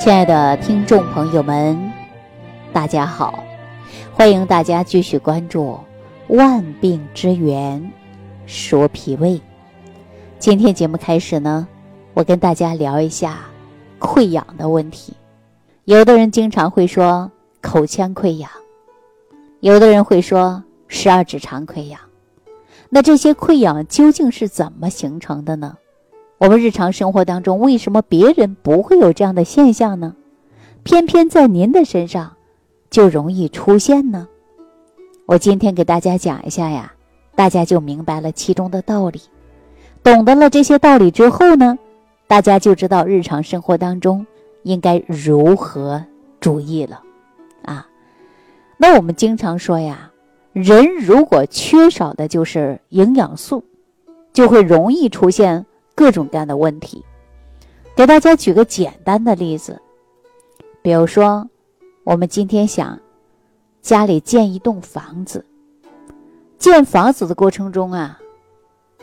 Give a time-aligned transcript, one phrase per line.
[0.00, 1.92] 亲爱的听众朋友们，
[2.72, 3.44] 大家好！
[4.14, 5.78] 欢迎大家继续关注
[6.34, 7.92] 《万病之源
[8.46, 9.32] 说脾胃》。
[10.38, 11.68] 今天节目开始呢，
[12.14, 13.40] 我跟大家聊一下
[13.98, 15.12] 溃疡的问题。
[15.84, 17.30] 有的人经常会说
[17.60, 18.50] 口腔溃疡，
[19.60, 22.00] 有的人会说十二指肠溃疡。
[22.88, 25.76] 那这些溃疡究竟是怎么形成的呢？
[26.40, 30.16] 我们日常生活当中，为什么别人不会有这样的现象呢？
[30.82, 32.32] 偏偏在您的身上
[32.88, 34.26] 就容易出现呢？
[35.26, 36.94] 我今天给大家讲一下呀，
[37.34, 39.20] 大家就明白了其中的道理。
[40.02, 41.78] 懂得了这些道理之后呢，
[42.26, 44.26] 大家就知道日常生活当中
[44.62, 46.02] 应该如何
[46.40, 47.02] 注意了。
[47.66, 47.86] 啊，
[48.78, 50.10] 那我们经常说呀，
[50.54, 53.62] 人如果缺少的就是营养素，
[54.32, 55.66] 就会容易出现。
[56.00, 57.04] 各种各样的问题，
[57.94, 59.78] 给大家举个简单的例子，
[60.80, 61.46] 比如说，
[62.04, 62.98] 我们今天想
[63.82, 65.44] 家里建一栋房子，
[66.56, 68.18] 建房子的过程中啊，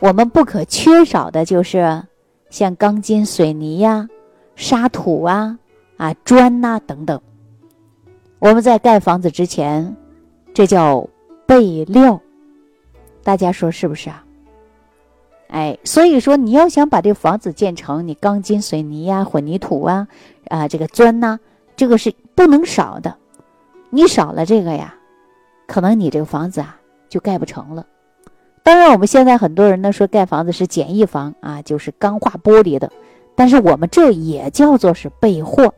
[0.00, 2.02] 我们不可缺少的就是
[2.50, 4.08] 像钢筋、水泥呀、
[4.56, 5.56] 沙土啊、
[5.98, 7.20] 啊砖呐等等。
[8.40, 9.96] 我们在盖房子之前，
[10.52, 11.08] 这叫
[11.46, 12.20] 备料，
[13.22, 14.24] 大家说是不是啊？
[15.48, 20.06] 哎，所以说你要想把这房子建成，你钢筋水泥呀、混凝土啊、
[20.48, 21.40] 啊这个砖呐，
[21.74, 23.16] 这个是不能少的。
[23.90, 24.94] 你少了这个呀，
[25.66, 27.86] 可能你这个房子啊就盖不成了。
[28.62, 32.92] 当然，我们现在很多人呢说盖房子是简易房啊，就是钢化玻璃的，
[33.34, 35.72] 但是我们这也叫做是备货、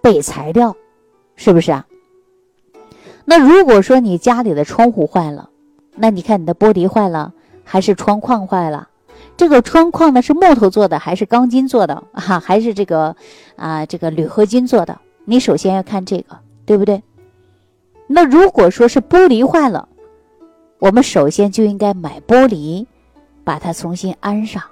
[0.00, 0.76] 备材料，
[1.34, 1.84] 是不是啊？
[3.24, 5.50] 那如果说你家里的窗户坏了，
[5.96, 7.32] 那你看你的玻璃坏了。
[7.68, 8.88] 还是窗框坏了，
[9.36, 12.38] 这个窗框呢是木头做的还是钢筋做的啊？
[12.40, 13.14] 还是这个
[13.56, 14.98] 啊这个铝合金做的？
[15.24, 17.02] 你首先要看这个，对不对？
[18.06, 19.88] 那如果说是玻璃坏了，
[20.78, 22.86] 我们首先就应该买玻璃，
[23.42, 24.62] 把它重新安上。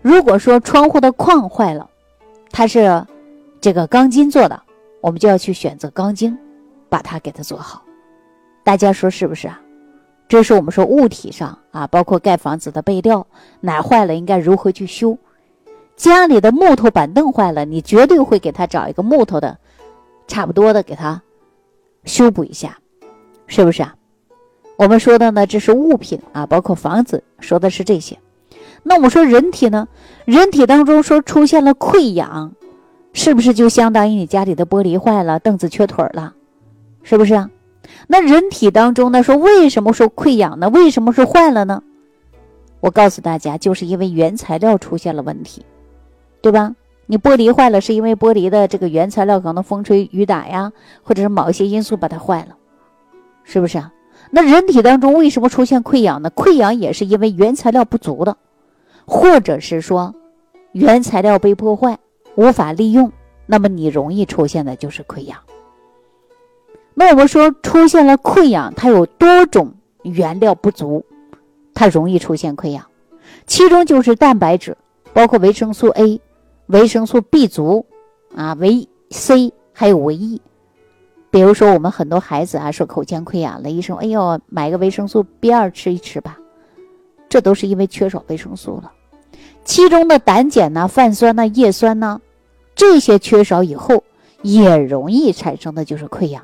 [0.00, 1.88] 如果说窗户的框坏了，
[2.50, 3.06] 它是
[3.60, 4.62] 这个钢筋做的，
[5.02, 6.36] 我们就要去选择钢筋，
[6.88, 7.82] 把它给它做好。
[8.64, 9.60] 大家说是不是啊？
[10.32, 13.26] 这是我们说物体上啊，包括盖房子的备料，
[13.60, 15.18] 哪坏了应该如何去修？
[15.94, 19.58] 家里的木头板凳坏了，你绝对会给他找一个木头的，
[20.26, 21.20] 差不多的给他
[22.04, 22.78] 修补一下，
[23.46, 23.94] 是不是啊？
[24.76, 28.18] 我们说的呢，这是物品啊，包括房子，说的是这些。
[28.82, 29.86] 那我们说人体呢，
[30.24, 32.54] 人体当中说出现了溃疡，
[33.12, 36.32] 是不是就相当于你家里的玻璃坏了，凳子缺腿了，
[37.02, 37.50] 是不是啊？
[38.06, 40.68] 那人体当中呢，说为什么说溃疡呢？
[40.70, 41.82] 为什么是坏了呢？
[42.80, 45.64] 我告诉大家，就是因为原材料出现了问题，
[46.40, 46.74] 对吧？
[47.06, 50.72] 你玻璃坏了，是因为玻璃的这个原材料可能风吹雨打呀，
[51.02, 52.56] 或者是某一些因素把它坏了，
[53.44, 53.92] 是不是啊？
[54.30, 56.30] 那人体当中为什么出现溃疡呢？
[56.30, 58.36] 溃疡也是因为原材料不足的，
[59.04, 60.14] 或者是说
[60.72, 61.98] 原材料被破坏
[62.34, 63.12] 无法利用，
[63.46, 65.38] 那么你容易出现的就是溃疡。
[66.94, 69.72] 那我们说出现了溃疡，它有多种
[70.02, 71.04] 原料不足，
[71.74, 72.84] 它容易出现溃疡。
[73.46, 74.76] 其中就是蛋白质，
[75.12, 76.20] 包括维生素 A、
[76.66, 77.84] 维生素 B 族
[78.36, 80.40] 啊，维 C 还有维 E。
[81.30, 86.38] 比如说我们很多孩子啊，说口腔溃疡了，医生哎呦，买个维生素 B 二吃一吃吧，
[87.28, 88.92] 这都是因为缺少维生素了。
[89.64, 92.20] 其中的胆碱呐、泛酸呐、叶酸呐，
[92.74, 94.04] 这些缺少以后，
[94.42, 96.42] 也容易产生的就是溃疡。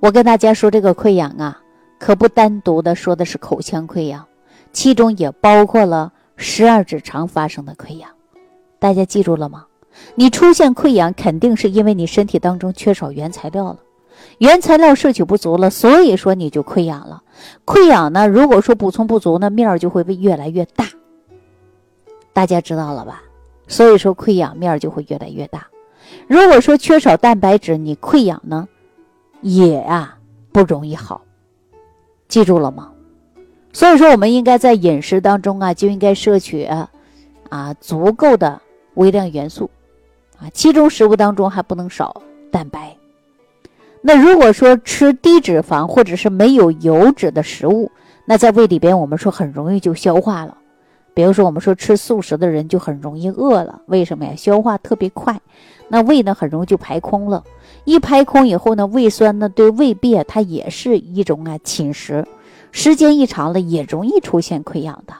[0.00, 1.60] 我跟大家说，这个溃疡啊，
[1.98, 4.26] 可不单独的说的是口腔溃疡，
[4.72, 8.08] 其中也包括了十二指肠发生的溃疡。
[8.78, 9.66] 大家记住了吗？
[10.14, 13.78] 你出现溃疡，肯定是因为你身体当中缺少原材料了，
[14.38, 17.22] 原材料摄取不足了，所以说你就溃疡了。
[17.66, 20.86] 溃疡呢，如果说补充不足呢，面儿就会被越来越大。
[22.32, 23.22] 大家知道了吧？
[23.68, 25.66] 所以说溃疡面儿就会越来越大。
[26.26, 28.66] 如果说缺少蛋白质，你溃疡呢？
[29.40, 30.18] 也啊
[30.52, 31.22] 不容易好，
[32.28, 32.92] 记住了吗？
[33.72, 38.60] 所以说，我们应该在饮食当中啊，就应该摄取啊足够的
[38.94, 39.70] 微量元素
[40.38, 42.96] 啊，其中食物当中还不能少蛋白。
[44.02, 47.90] 那如果说吃低脂肪或者是没有油脂的食物，
[48.24, 50.56] 那在胃里边我们说很容易就消化了。
[51.20, 54.34] 比如说，我们说吃素食的人就很容易饿了，为什么呀？
[54.34, 55.38] 消化特别快，
[55.88, 57.44] 那胃呢很容易就排空了。
[57.84, 62.24] 一排空以后呢，胃酸呢对胃壁它也是一种啊侵蚀，
[62.72, 65.12] 时间一长了也容易出现溃疡的。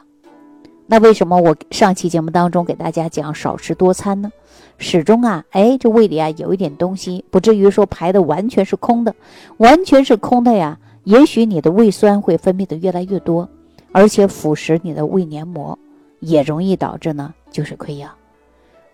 [0.87, 4.33] 那为什么我上期节目当中给大家讲少吃多餐呢？
[4.79, 9.15] 始终啊，哎，这胃里啊有一点东西，不至于说排的完全是空的，
[9.59, 10.79] 完全是空的呀。
[11.05, 13.47] 也许你的胃酸会分泌的越来越多，
[13.93, 15.79] 而且腐蚀你的胃黏膜，
[16.21, 18.11] 也容易导致呢就是溃疡。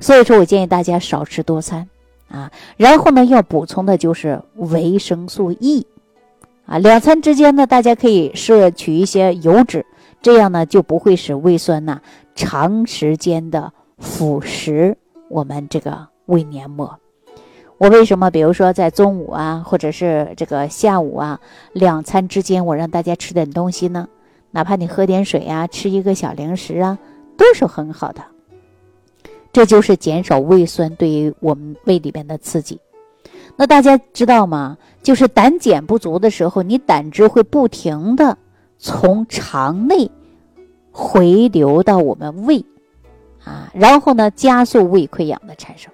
[0.00, 1.88] 所以说我建议大家少吃多餐
[2.28, 5.86] 啊，然后呢要补充的就是维生素 E
[6.66, 9.86] 啊，两餐之间呢大家可以摄取一些油脂，
[10.20, 12.00] 这样呢就不会使胃酸呐
[12.34, 14.96] 长时间的腐蚀。
[15.28, 16.98] 我们这个胃黏膜，
[17.78, 21.40] 我为什么比如说在中午啊，或者是这个下午啊，
[21.72, 24.08] 两餐之间，我让大家吃点东西呢？
[24.52, 26.98] 哪怕你喝点水啊，吃一个小零食啊，
[27.36, 28.22] 都是很好的。
[29.52, 32.78] 这就是减少胃酸对于我们胃里边的刺激。
[33.56, 34.76] 那大家知道吗？
[35.02, 38.36] 就是胆碱不足的时候，你胆汁会不停的
[38.78, 40.10] 从肠内
[40.92, 42.64] 回流到我们胃。
[43.44, 45.90] 啊，然后呢，加速胃溃疡的产生，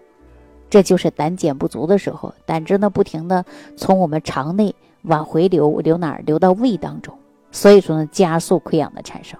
[0.70, 3.44] 这就是胆碱不足的时候，胆汁呢不停的
[3.76, 6.22] 从我们肠内往回流，流哪儿？
[6.24, 7.14] 流到胃当中，
[7.52, 9.38] 所以说呢，加速溃疡的产生。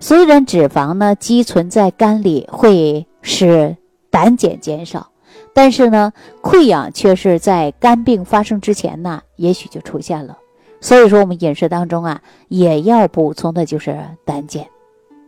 [0.00, 3.76] 虽然脂肪呢积存在肝里会使
[4.10, 5.10] 胆碱减少，
[5.54, 6.12] 但是呢，
[6.42, 10.38] 溃疡却是在肝病发生之前呢，也许就出现了。
[10.80, 14.66] 所以说，我们饮食当中啊，也要补充的就是胆碱，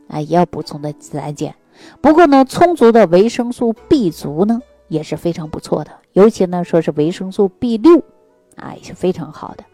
[0.08, 1.54] 啊，也要补充的胆碱。
[2.00, 8.02] 不过呢，充足的维生素 B 族呢也是非常不错的，尤其呢说是维生素 B 六，
[8.56, 9.64] 啊也是非常好的。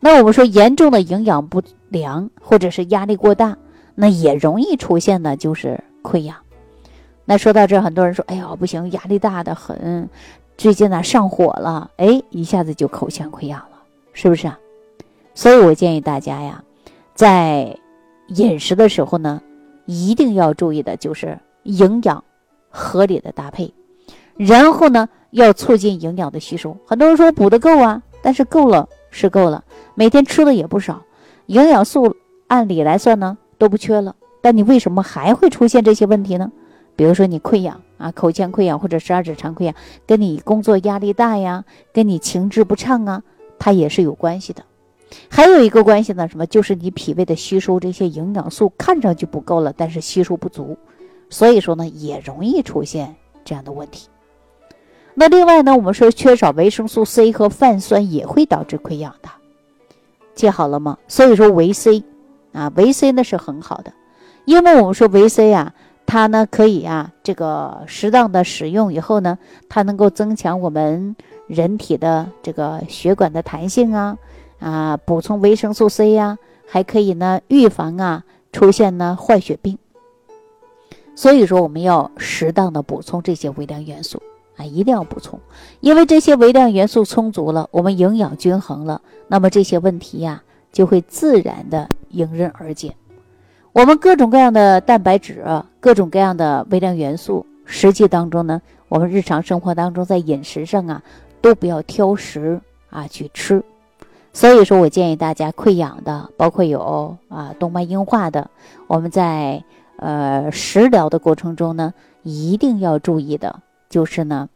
[0.00, 3.56] 那我们说严重的营养不良或者是压力过大，
[3.94, 6.36] 那也容易出现的就是溃疡。
[7.24, 10.08] 那说到这，很多人说：“哎呀，不行，压力大的很，
[10.56, 14.58] 最近呢上火了，哎，一下子就口腔溃疡了，是不是啊？”
[15.34, 16.62] 所以我建议大家呀，
[17.14, 17.76] 在
[18.28, 19.40] 饮食的时候呢。
[19.84, 22.22] 一定要注意的就是营养
[22.70, 23.74] 合理的搭配，
[24.36, 26.76] 然后呢，要促进营养的吸收。
[26.86, 29.64] 很多人说补的够啊，但是够了是够了，
[29.96, 31.02] 每天吃的也不少，
[31.46, 32.16] 营养素
[32.46, 36.50] 按理来算呢都不缺了，但你为什么还会出现这些问题呢？
[36.96, 39.74] 比如说你溃疡啊，口腔溃疡或者十二指肠溃疡，
[40.04, 43.22] 跟你工作压力大呀，跟你情志不畅啊，
[43.60, 44.64] 它也是有关系的。
[45.30, 46.44] 还有一个关系呢，什么？
[46.44, 50.76] 就是你脾胃的吸收这些营养素看上去不够了，但是吸收不足，
[51.30, 53.14] 所以说呢，也容易出现
[53.44, 54.08] 这样的问题。
[55.14, 59.28] 那另外呢，我们说缺少维生素 C 和泛酸也会导致溃疡的，
[60.34, 60.98] 记好了吗？
[61.06, 62.02] 所以说维 C
[62.52, 63.92] 啊，维 C 呢是很好的，
[64.44, 65.74] 因为我们说维 C 啊，
[66.06, 69.38] 它呢可以啊，这个适当的使用以后呢，
[69.68, 71.16] 它能够增强我们
[71.46, 74.16] 人体的这个血管的弹性啊。
[74.58, 76.38] 啊，补充维生素 C 呀，
[76.68, 78.22] 还可以呢，预防啊
[78.52, 79.76] 出现呢坏血病。
[81.16, 84.22] 所以说，我们要适当的补充这些微量元素
[84.56, 85.40] 啊，一定要补充，
[85.80, 92.94] 因为这些微量元素充足了，我们营养均衡了，那么这些问题呀就会自然的迎刃而解。
[93.72, 95.44] 我们各种各样的蛋白质，
[95.80, 101.02] 各种各样的微量元素，实际当中呢，我们日常生活当中在饮食上啊，
[101.40, 102.60] 都不要挑食
[102.90, 103.62] 啊去吃。
[104.34, 108.50] 所以说我建议大家溃疡的，包括有啊动脉硬化的，
[108.86, 109.62] 我们在
[109.96, 111.92] 呃食疗的过程中呢，
[112.22, 114.48] 一定要注意的就是呢，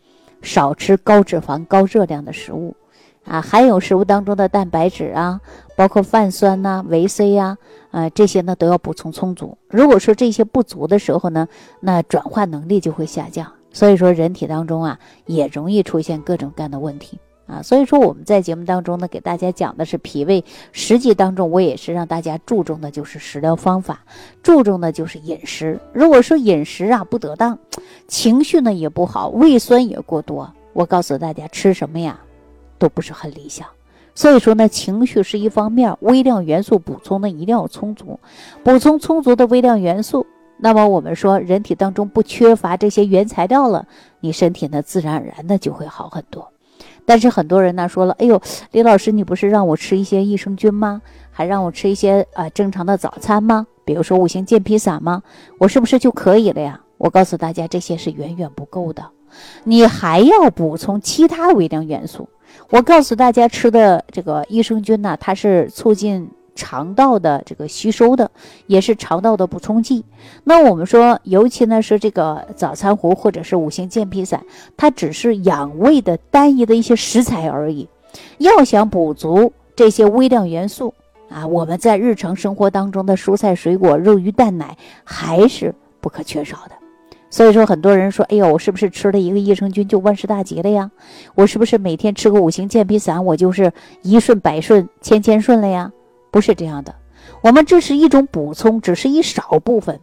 [0.43, 2.75] 少吃高脂肪、高热量的食物，
[3.26, 5.40] 啊，含有食物当中的蛋白质啊，
[5.76, 7.58] 包括泛酸呐、维 C 呀，
[7.90, 9.58] 啊这些呢都要补充充足。
[9.68, 11.48] 如果说这些不足的时候呢，
[11.80, 17.18] 那转化能力就会下降，所以说人体当中啊也容易出现各种各样的问题。
[17.46, 24.00] 啊，所以说我们在节目当中呢，给大家讲的是脾胃，实际当中我也是让大家注重的就是食疗方法，
[24.42, 25.78] 注重的就是饮食。
[25.92, 27.56] 如果说饮食啊不得当，
[28.08, 32.18] 情绪呢也不好，胃酸也过多，我告诉大家吃什么呀，
[32.78, 33.66] 都不是很理想。
[34.14, 38.18] 所以说呢，情绪是一方面，微量元素补充呢一定要充足，
[38.64, 40.26] 补充充足的微量元素，
[40.58, 43.86] 那么我们说人体当中不缺乏这些原材料了，
[44.20, 46.50] 你身体呢自然而然的就会好很多。
[47.04, 48.40] 但是很多人呢说了，哎呦，
[48.72, 51.02] 李老师，你不是让我吃一些益生菌吗？
[51.30, 53.66] 还让我吃一些啊正常的早餐吗？
[53.84, 55.22] 比如说五行健脾散吗？
[55.58, 56.80] 我是不是就可以了呀？
[56.96, 59.04] 我告诉大家，这些是远远不够的，
[59.64, 62.26] 你还要补充其他微量元素。
[62.70, 66.29] 我告诉大家，吃的这个益生菌呢，它是促进。
[66.58, 68.31] 肠道的这个吸收的，
[68.67, 70.03] 也是肠道的补充剂。
[70.43, 74.43] 那我们说，尤其呢是这个早餐糊或者是五行健脾散，
[74.74, 77.86] 它只是养胃的单一的一些食材而已。
[78.38, 80.94] 要想补足这些微量元素
[81.29, 86.85] 啊，我们在日常生活当中的蔬菜、水果、肉、鱼、蛋、奶还是不可缺少的。
[87.28, 90.90] 所以说，很多人说：“哎呦，我是不是吃了一个益生菌就万事大吉了呀？
[91.34, 95.92] 我是不是每天吃个五行健脾散，我就是一顺百顺、千千顺了呀？”
[96.30, 96.94] 不是这样的，
[97.42, 99.98] 我们这是一种补充，只是一少部分，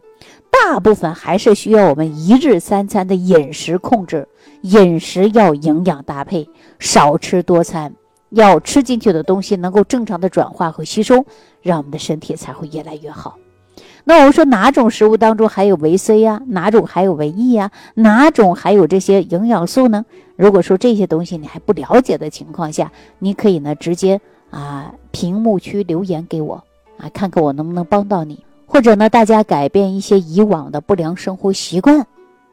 [0.50, 4.28] 大部分还是需要我们一日三餐的饮食控制，
[4.62, 7.94] 饮食要营养搭配，少吃多餐，
[8.30, 11.24] 要吃进去的东西能够正常的转化和吸收，
[11.62, 13.38] 让我们的身体才会越来越好。
[14.04, 16.42] 那我们说哪种食物当中含有维 C 呀？
[16.46, 17.70] 哪种含有维 E 呀？
[17.94, 20.04] 哪种含有这些营养素呢？
[20.36, 26.62] 如果说这些东西你还不了解的情况下，你可以呢直接啊屏幕区留言给我
[26.98, 28.44] 啊，看看我能不能帮到你。
[28.66, 32.06] 或者呢，大家改变一些以往的不良生活习惯，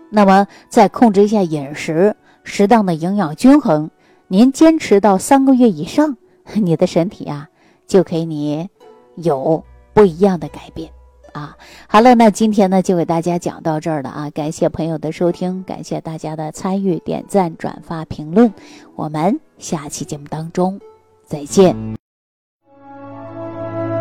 [0.10, 3.90] 那么再控制一下饮食，适当的营养均衡，
[4.28, 6.16] 您坚持到三个月以上，
[6.54, 7.50] 你的身体啊
[7.88, 8.70] 就可以你
[9.16, 9.64] 有
[9.94, 10.90] 不一样的改变。
[11.34, 11.56] 啊，
[11.88, 14.30] 好了，那今天呢就给大家讲到这儿了啊！
[14.32, 18.54] 感谢朋友的收听，感谢大家的参与、点赞、转发、评论，
[18.96, 20.80] 我们下期节目当中
[21.26, 21.76] 再见。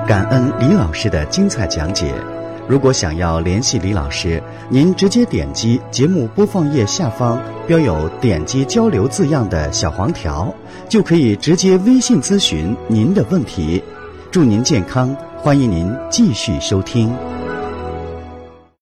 [0.09, 2.13] 感恩李老师的精彩讲解。
[2.67, 10.53] 如果想要联系李老师，您直接点击节目播放页下方标有“点击交流”字样的小黄条，
[10.89, 13.83] 就可以直接微信咨询您的问题。
[14.31, 15.17] 祝您健康！
[15.43, 17.40] 欢迎您继续收听。